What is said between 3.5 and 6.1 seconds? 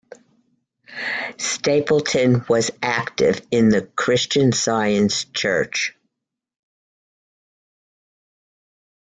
in the Christian Science church.